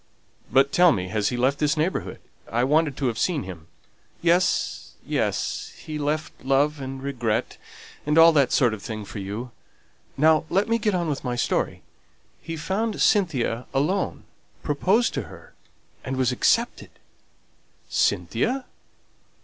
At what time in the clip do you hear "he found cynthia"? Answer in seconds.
12.41-13.67